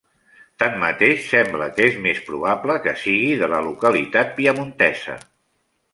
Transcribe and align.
Tanmateix, 0.61 1.19
sembla 1.33 1.67
que 1.75 1.85
és 1.89 1.99
més 2.07 2.21
probable 2.29 2.77
que 2.87 2.95
sigui 3.05 3.31
de 3.43 3.51
la 3.55 3.61
localitat 3.69 4.37
piamontesa. 4.41 5.19